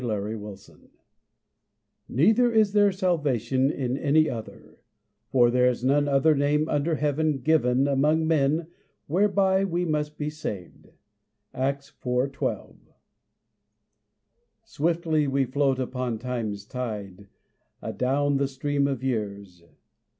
NO 0.03 0.15
OTHER 0.47 0.79
_Neither 2.09 2.51
is 2.51 2.73
there 2.73 2.91
salvation 2.91 3.69
in 3.69 3.97
any 3.99 4.27
other: 4.27 4.79
for 5.29 5.51
there 5.51 5.69
is 5.69 5.83
none 5.83 6.07
other 6.07 6.33
name 6.33 6.67
under 6.67 6.95
heaven 6.95 7.37
given 7.41 7.87
among 7.87 8.25
men 8.25 8.65
whereby 9.05 9.63
we 9.63 9.85
must 9.85 10.17
be 10.17 10.31
saved._ 10.31 10.91
Acts 11.53 11.93
4:12. 12.03 12.77
Swiftly 14.63 15.27
we 15.27 15.45
float 15.45 15.77
upon 15.77 16.17
time's 16.17 16.65
tide 16.65 17.27
Adown 17.83 18.37
the 18.39 18.47
stream 18.47 18.87
of 18.87 19.03
years. 19.03 19.63